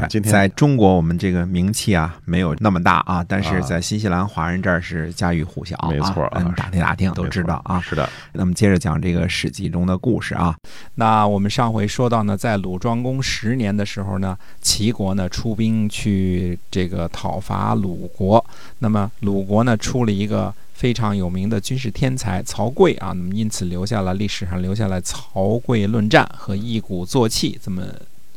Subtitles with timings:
[0.00, 7.80] 对，今天在中国我们这个名气啊没有那么大啊，但是在新西兰华人这儿是家喻户晓啊，没错啊嗯打听打听都知道啊。
[7.80, 10.56] 是的，那么接着讲这个《史记》中的故事啊。
[10.94, 18.44] 那我们上回说到呢，在鲁庄公十年的时候呢，齐国呢出兵去这个讨伐鲁国。
[18.78, 27.82] 那么鲁国呢出了一个非常有名的军事天才曹刿啊，那么因此留下了历史上留下了曹刿论战和一鼓作气这么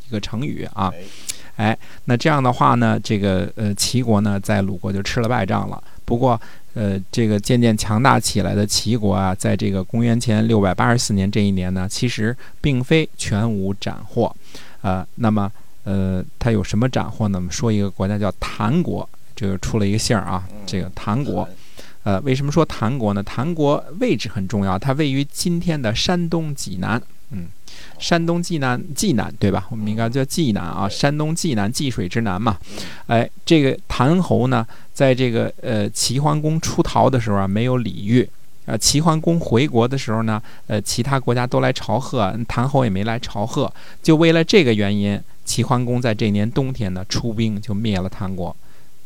[0.08, 0.92] 一个成语啊。
[1.60, 5.84] 哎，那这样的话呢，这个呃齐国呢在鲁国就吃了败仗了。
[6.06, 6.40] 不过，
[6.74, 14.34] 呃，这个渐渐强大起来的齐国啊，在这个公元前六百八十四年这一年呢，其实并非全无斩获，
[14.82, 15.52] 呃，那么
[15.84, 17.38] 呃，它有什么斩获呢？
[17.38, 21.46] 我们说一个国家叫谭国，这个出了一个姓儿啊，这个谭国。
[22.04, 23.22] 呃，为什么说谭国呢？
[23.22, 27.00] 谭国位置很重要，它位于今天的山东济南。
[27.32, 27.48] 嗯，
[28.00, 29.68] 山东济南，济南对吧？
[29.70, 32.58] 我们应该叫济南啊，山东济南，济水之南嘛。
[33.06, 38.28] 哎，这个谭侯呢，在这个呃齐桓公出逃的时候啊，没有礼遇。
[38.66, 43.72] 呃，齐桓公回国的时候呢，呃，其他国家都来朝贺，谭侯也没来朝贺。
[44.02, 48.56] 就为了这个原因，齐桓公在这年冬天呢，出兵就灭了谭国，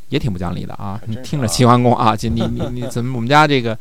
[0.09, 0.99] 也挺不讲理的啊！
[1.07, 3.77] 你听着，齐桓公啊，就你你你怎么我们家这个，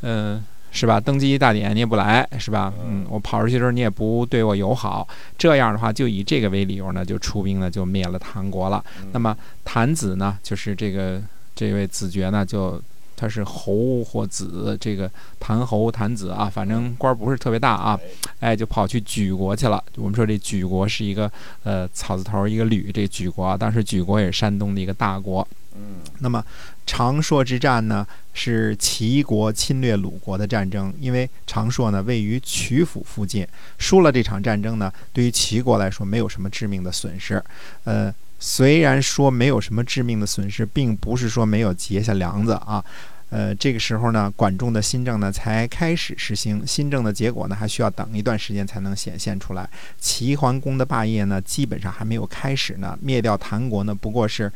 [0.00, 0.42] 呃。
[0.74, 1.00] 是吧？
[1.00, 2.74] 登基大典你也不来，是吧？
[2.84, 5.06] 嗯，我跑出去的时候你也不对我友好，
[5.38, 8.84] 这样的话就以这个为理由呢，就出兵呢就灭了唐国了。
[9.12, 9.34] 那么
[9.64, 11.22] 谭子呢，就是这个
[11.54, 12.82] 这位子爵呢，就
[13.16, 17.98] 他是侯或子，这个谭侯谭子啊，反正官不是特别大啊，
[18.40, 19.82] 哎，就跑去莒国去了。
[19.96, 21.30] 我们说这莒国是一个
[21.62, 25.46] 呃草字头一个吕，这莒国当时莒国也是山东的一个大国。
[25.76, 26.44] 嗯，那么
[26.86, 30.94] 长硕之战呢，是齐国侵略鲁国的战争。
[31.00, 33.44] 因为长硕呢位于曲阜附近，
[33.76, 37.42] 输了这场战争呢，对于齐国来说没有什么致命的损失。
[37.82, 38.14] 呃，
[38.46, 42.84] 虽然说没有什么致命的损失，并不是说没有结下梁子啊。
[43.30, 49.66] 呃，这个时候呢，管仲的新政呢才开始实行，新政的结果呢还需要等一段时间才能显现出来。
[49.98, 54.52] 齐桓公的霸业呢，基本上还没有开始呢，灭掉谭国呢，不过是。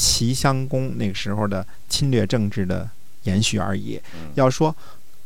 [0.00, 2.88] 齐襄公那个时候的侵略政治的
[3.24, 4.00] 延续而已。
[4.36, 4.72] 要说，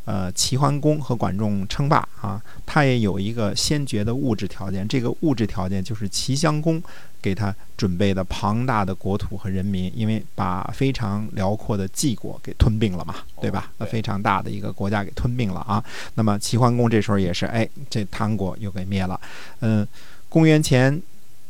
[0.05, 4.87] 呃，齐桓公和管仲称霸啊，他也有一个先决的物质条件。
[4.87, 6.83] 这个物质条件就是齐襄公
[7.21, 13.71] 给他准备的庞大的国土和人民，因为把非常辽阔的晋国给吞并了嘛，对吧？
[13.79, 15.83] 那非常大的一个国家给吞并了啊。
[16.15, 19.21] 那么齐桓公这时候也是，哎，这唐国又给灭了。
[19.61, 19.87] 嗯，
[20.29, 21.01] 公元前。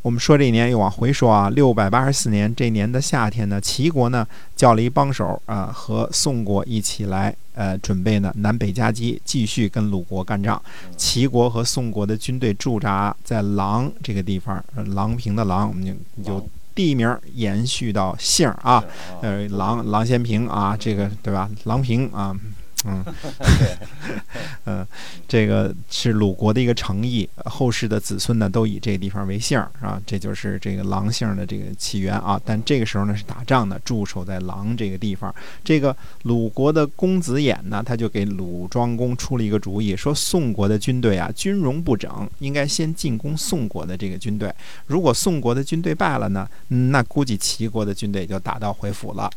[0.02, 4.26] 我们说这一年又往回说啊，六百八十四年这年的夏天呢，齐国呢
[4.56, 10.60] 叫了一帮手啊，和宋国一起来，呃，准备呢南北夹击，继续跟鲁国干仗。
[10.96, 18.82] 齐国和宋国的军队驻扎在狼这个地方，郎平的郎，我们就有地名延续到姓啊，
[19.20, 21.48] 呃，郎郎咸平啊，这个对吧？
[21.62, 22.36] 郎平啊。
[22.84, 23.04] 嗯，
[24.64, 24.86] 嗯，
[25.28, 32.40] 这个是鲁国的一个诚意，后世的子孙呢都以这个地方为姓啊，这就是这个狼姓的这个起源啊。
[32.44, 35.32] 但这个时候呢是打仗的，驻守在狼这个地方。
[35.62, 44.52] 这个鲁国的公子衍呢，他就给鲁庄公出了一个主意，说宋国的军队啊军容不整，应该先进攻宋国的这个军队。
[44.86, 49.30] 如果宋国的军队败了呢，那估计齐国的军队就打道回府了。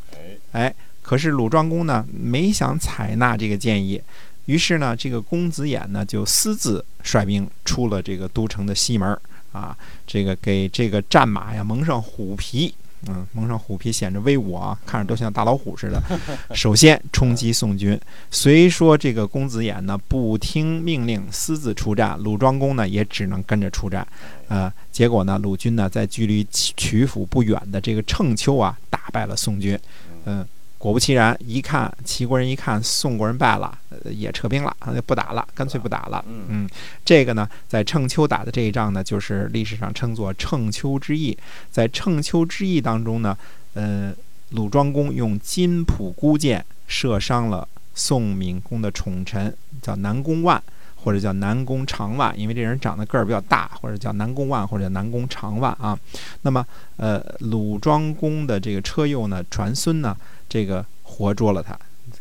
[0.51, 0.73] 哎。
[1.05, 4.01] 可是鲁庄公呢没想采纳这个建议，
[4.45, 9.15] 于是呢，这个公子偃呢就私自率兵出了这个都城的西门
[9.51, 9.77] 啊，
[10.07, 12.73] 这个给这个战马呀蒙上虎皮，
[13.07, 16.01] 嗯，蒙上虎皮显着威武啊，看着都像大老虎似的。
[16.55, 17.95] 首先冲击宋军，
[18.31, 24.05] 虽说这个公子偃呢不听命令私自出战，鲁庄公呢也只能跟着出战，
[24.47, 29.79] 呃，结果呢鲁军呢在距离曲阜不远的这个乘丘啊打败了宋军，
[30.25, 30.43] 嗯。
[30.85, 33.75] 果不其然，一看齐国人一看宋国人败了，
[34.11, 36.23] 也撤兵了，就不打了，干脆不打了。
[36.27, 36.69] 嗯，
[37.03, 41.35] 这个呢，在乘丘打的这一仗呢，就是历史上称作乘丘之役。
[41.71, 43.35] 在乘丘之役当中呢，
[43.73, 44.13] 呃，
[44.51, 49.51] 鲁庄公用金浦孤箭射伤了宋闵公的宠臣，
[49.81, 50.61] 叫南宫万，
[51.05, 55.97] 或者叫南宫长万，因为这人长得个儿比较大，或者叫南宫万，或者叫南宫长万啊。
[56.41, 56.65] 那么，
[56.97, 60.17] 呃，鲁庄公的这个车右呢，传孙呢，
[60.49, 61.79] 这个活捉了他。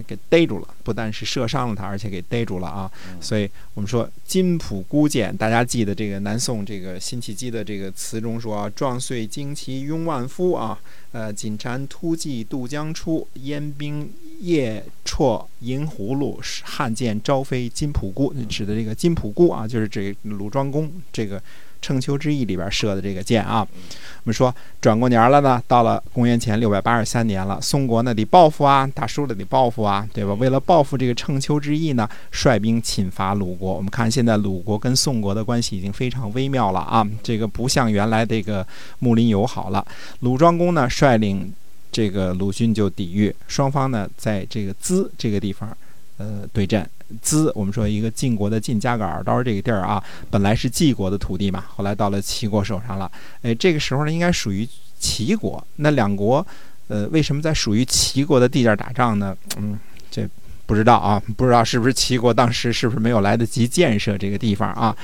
[0.09, 2.91] 给逮住了，不但是射伤了他，而且给逮住了啊！
[3.21, 10.77] 所以我们说金仆孤舰，大家记得这个南宋这个辛弃疾的这个词中说：“壮岁旌旗拥万夫啊，
[11.13, 14.11] 呃，锦蝉突骑渡江出，燕兵
[14.41, 21.43] 夜绰银葫芦，汉剑朝飞金仆姑。”指的这个金仆姑啊，就是这鲁庄公这个。
[21.85, 30.33] 乘秋之役里边射的这个箭啊，我们说转过年了呢，到了公元前六百八十三年了，宋国呢得报复啊，打输了得报复啊，对吧？
[30.33, 33.75] 为了报复这个乘秋之役呢，率兵侵伐鲁国。
[33.75, 38.67] 我们看现在鲁国跟宋国的关系已经非常微妙了啊，这个不像原来这个
[39.01, 39.87] 睦邻友好了。
[40.21, 41.53] 鲁庄公呢率领
[41.95, 45.75] 这个鲁迅就抵御，双方呢在这个淄这个地方
[46.17, 46.85] 呃对阵。
[47.23, 53.09] 淄，我们说一个晋国的晋加个耳刀这个地儿啊，本来是晋国的土地嘛，后来到了齐国手上了。
[53.43, 54.69] 哎，这个时候呢，应该属于
[54.99, 55.65] 齐国。
[55.77, 56.45] 那两国，
[56.89, 59.37] 呃，为什么在属于齐国的地界打仗呢？
[59.59, 59.79] 嗯，
[60.11, 60.29] 这
[60.67, 64.97] 不知道啊，不知道是不是齐国当时是不是没有来得及建设这个地方啊？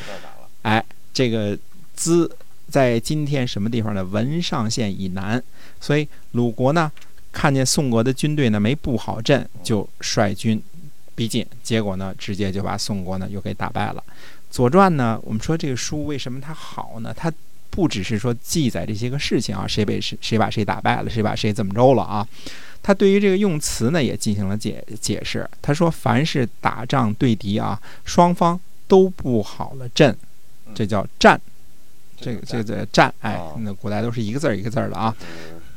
[0.62, 1.56] 哎，这个
[1.94, 2.28] 资
[2.70, 4.02] 在今天什么地方呢？
[4.04, 5.42] 文上县以南。
[5.80, 6.90] 所以鲁国呢，
[7.32, 10.62] 看见宋国的军队呢没布好阵，就率军。
[11.14, 14.02] 逼近，结果呢，直接就把宋国呢又给打败了。
[14.50, 17.12] 《左传》呢，我们说这个书为什么它好呢？
[17.14, 17.30] 它
[17.68, 22.26] 不只是说记载这些个事情啊，谁被谁谁把谁打败了，谁把谁怎么着了啊？
[22.82, 25.46] 他对于这个用词呢也进行了解解释。
[25.60, 28.58] 他说，凡是打仗对敌啊，双方
[28.88, 30.16] 都布好了阵，
[30.74, 31.38] 这叫战。
[32.20, 35.14] 这个这个战，哎，那古代都是一个字儿一个字儿的啊。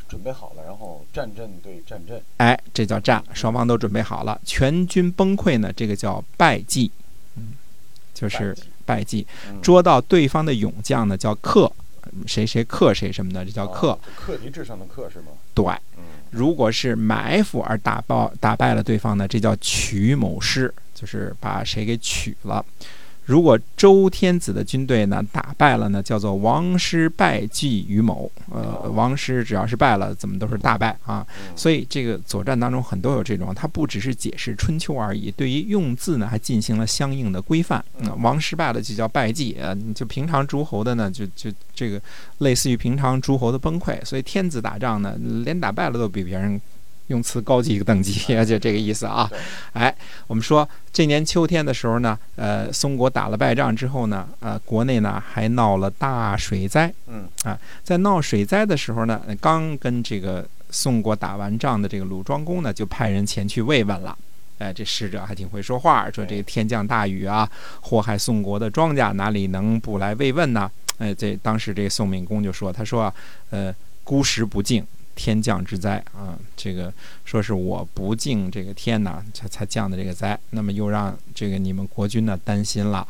[0.09, 6.91] 准备好了，然后战阵对战阵，哎，这叫战，双方都准备好了，全军崩溃呢，这个叫败绩，
[7.35, 7.53] 嗯，
[8.13, 8.55] 就是
[8.85, 9.25] 败绩，
[9.59, 11.71] 捉到对方的勇将呢，叫克，
[12.27, 15.31] 谁谁克谁什么的，这叫克，克敌制胜的克是吗？
[15.55, 15.65] 对，
[16.29, 22.63] 如果是埋伏而打爆打败了对方呢，这叫取某师，就是把谁给取了。
[23.25, 28.29] 如果周天子的军队呢打败了呢，叫做王师败绩于某。
[28.51, 31.25] 呃，王师只要是败了，怎么都是大败啊。
[31.55, 37.83] 所以这个《左传》当中很多有这种，它不只是解释春秋而已，对于用字呢还进行了相应的规范。
[38.19, 42.01] 王师败了就叫败绩啊，就平常诸侯的呢就就这个
[42.39, 44.03] 类似于平常诸侯的崩溃。
[44.03, 45.15] 所以天子打仗呢，
[45.45, 46.59] 连打败了都比别人。
[47.07, 48.13] 用词高级一个等级，
[48.45, 49.29] 就这个意思啊。
[49.73, 49.93] 哎，
[50.27, 56.91] 我们说这年秋天的时候呢，呃，宋国打了败仗之后呢，呃，国内呢还闹了大水灾。
[57.07, 64.17] 嗯啊，在闹水灾的时候呢，刚跟这个宋国打完仗的这个鲁庄公呢，就派人前去慰问了。
[64.59, 67.49] 哎，这使者还挺会说话，说这个天降大雨啊，
[67.81, 70.71] 祸害宋国的庄稼，哪里能不来慰问呢？
[70.99, 73.13] 哎，这当时这个宋敏公就说，他说啊，
[73.49, 74.85] 呃，孤时不敬。
[75.15, 76.91] 天降之灾啊，这个
[77.25, 80.37] 说是我不敬这个天呐，才才降的这个灾。
[80.51, 83.07] 那么又让这个你们国君呢担心了，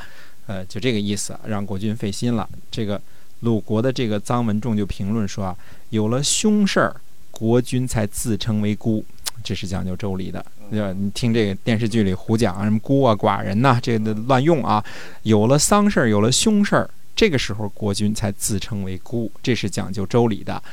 [0.47, 2.47] 呃，就这个意思，让国君费心了。
[2.69, 3.01] 这个
[3.41, 5.57] 鲁国的这个臧文仲就评论说啊，
[5.89, 6.95] 有了凶事儿，
[7.31, 9.03] 国君才自称为孤，
[9.44, 10.45] 这是讲究周礼的。
[10.69, 14.83] 你听这个电视剧里胡讲什么孤啊、寡人呐，这个乱用啊。
[15.21, 20.63] 有了丧事儿，有了凶事儿，这个时候国君才自称为孤，这是讲究周礼的。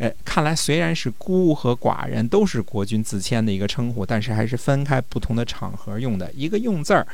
[0.00, 6.32] 哎，看来虽然是孤和寡人都是国君自谦的一个称呼，但是还是分开不同的场合用的。
[6.32, 7.06] 一个用字儿，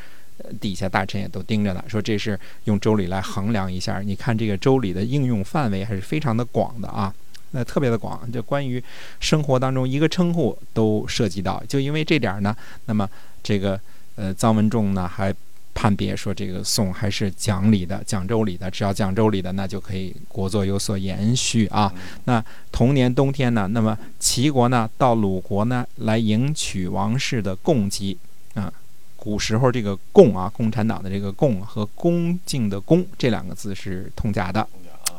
[0.61, 3.99] 底下大臣也都盯着呢，说这是用周礼来衡量一下。
[3.99, 7.13] 你看这个周礼的应用范围还是非常的广的啊，
[7.51, 8.81] 那特别的广，就关于
[9.19, 11.61] 生活当中一个称呼都涉及到。
[11.67, 13.11] 就因为这点儿呢，那么
[13.43, 13.81] 这个
[14.15, 15.35] 呃臧文仲呢还。
[15.79, 21.93] 判别说这个宋还是讲理的，讲周礼的，只要讲周礼的，那就可以国祚有所延续啊。
[22.25, 22.43] 那
[22.73, 28.17] 同年冬天呢，那么齐国呢到鲁国呢来迎娶王室的贡姬
[28.55, 28.73] 啊。
[29.17, 34.67] 古时候这个贡啊，共产党的这个贡和恭敬的恭这两个字是通假的。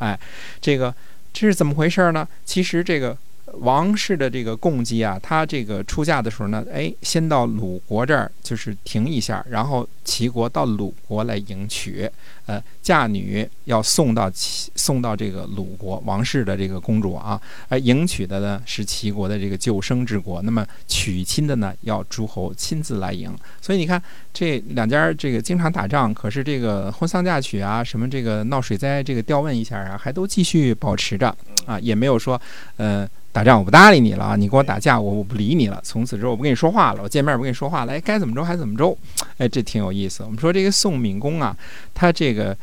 [0.00, 0.18] 哎，
[0.60, 0.92] 这个
[1.32, 2.26] 这是怎么回事呢？
[2.44, 3.16] 其实这个。
[3.60, 12.08] 王室的这个贡姬啊，她这个出嫁的时候呢，哎，先到鲁国这儿就是停一下，然后齐国到鲁国来迎娶。
[12.46, 17.38] 呃，嫁女要送到齐，送到这个鲁国王室的这个公主啊，
[17.68, 20.40] 而迎娶的呢是齐国的这个救生之国。
[20.40, 23.30] 那么娶亲的呢，要诸侯亲自来迎。
[23.60, 24.02] 所以你看
[24.32, 31.28] 这两家这个经常打仗，可是这个婚丧嫁娶啊，什么这个闹水灾，这个调问一下啊，还都继续保持着
[31.66, 32.40] 啊，也没有说
[32.76, 33.06] 呃。
[33.38, 38.98] 打仗我不搭理你了啊，你跟我打架我我不理你了，从此之后我不跟你说话了，我见面不跟你说话了，哎，该怎么着还怎么着，
[39.36, 40.24] 哎，这挺有意思。
[40.24, 41.56] 我们说这个宋敏公啊，
[41.94, 42.56] 他这个。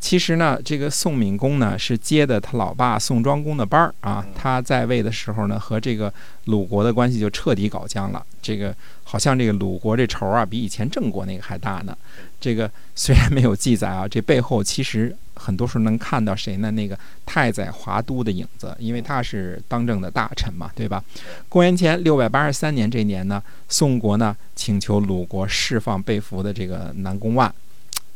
[0.00, 4.24] 其实呢，这个宋敏公呢是接的他老爸宋庄公的班儿啊。
[4.34, 6.12] 他在位的时候呢，和这个
[6.44, 8.24] 鲁国的关系就彻底搞僵了。
[8.40, 11.96] 这个好像这个鲁国这仇啊，比以前郑国那个还大呢。
[12.40, 16.70] 这个虽然没有记载啊，这背后其实很多时候能看到谁呢？
[16.70, 21.02] 那个太宰华都的影子，因为他是当政的大臣嘛，对吧？
[21.48, 27.52] 公元前六百八十三年这年呢，宋国呢请求鲁国释放被俘的这个南宫万，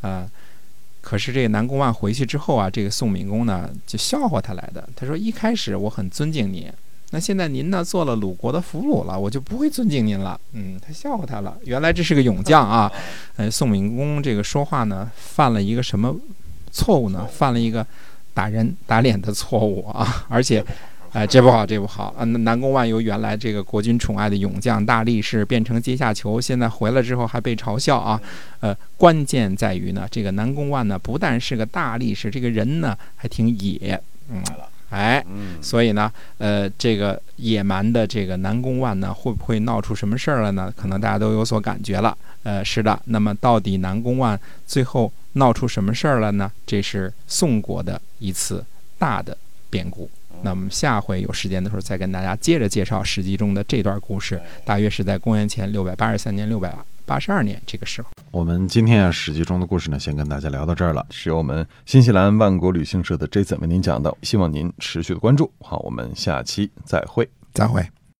[0.00, 0.28] 啊。
[1.02, 4.88] 可是这个南宫万回去之后啊，这个宋敏公呢就笑话他来的。
[4.96, 6.72] 他说：“一开始我很尊敬您，
[7.10, 11.54] 那现在您呢做了鲁国的俘虏了，我就不会尊敬您了。”嗯，他笑话他了。
[11.64, 12.90] 原来这是个勇将啊。
[13.36, 16.16] 呃，宋敏公这个说话呢犯了一个什么
[16.70, 17.26] 错误呢？
[17.26, 17.86] 犯了一个
[18.32, 20.64] 打人打脸的错误啊，而且。
[21.12, 22.24] 哎，这不好，这不好啊！
[22.24, 28.18] 南宫万由原来这个国君宠爱的勇将大力士，变成阶下囚，现在回来之后还被嘲笑啊！
[28.60, 34.00] 呃，关键在于呢，这个南宫万呢，不但是个大力士，这个人呢还挺野，
[34.30, 34.42] 嗯，
[34.88, 35.22] 哎，
[35.60, 40.72] 所以呢，呃，这个野蛮的这个南宫万呢，会不会闹出什么事儿了呢？
[40.74, 42.16] 可能大家都有所感觉了。
[42.42, 46.50] 呃，是的，那么到底南宫万最后闹出什么事儿了呢？
[46.64, 48.64] 这是宋国的一次
[48.98, 49.36] 大的
[49.68, 50.08] 变故。
[50.42, 54.40] 那我们下回有时间的时候，再跟大家接着介绍《史记》中的这段故事。
[54.64, 58.08] 大约是在公元前六百八十三年、六百八十二年这个时候。
[58.32, 61.06] 我们今天啊，《史记》中的故事呢，先跟大家聊到这儿了。
[61.10, 65.50] 是由我们新西兰万国旅行社的 Jason 为您讲的，希望您持续的关注。
[65.60, 68.01] 好，我们下期再会，再会。